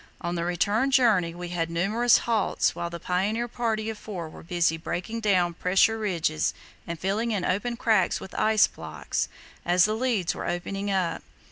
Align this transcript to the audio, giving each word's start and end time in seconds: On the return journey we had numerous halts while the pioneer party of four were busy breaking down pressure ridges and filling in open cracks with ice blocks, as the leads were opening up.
On 0.19 0.33
the 0.33 0.43
return 0.43 0.89
journey 0.89 1.35
we 1.35 1.49
had 1.49 1.69
numerous 1.69 2.17
halts 2.25 2.73
while 2.73 2.89
the 2.89 2.99
pioneer 2.99 3.47
party 3.47 3.87
of 3.87 3.99
four 3.99 4.27
were 4.29 4.41
busy 4.41 4.75
breaking 4.75 5.19
down 5.19 5.53
pressure 5.53 5.95
ridges 5.99 6.55
and 6.87 6.97
filling 6.99 7.29
in 7.31 7.45
open 7.45 7.77
cracks 7.77 8.19
with 8.19 8.33
ice 8.33 8.65
blocks, 8.65 9.29
as 9.63 9.85
the 9.85 9.93
leads 9.93 10.33
were 10.33 10.47
opening 10.49 10.89
up. 10.89 11.21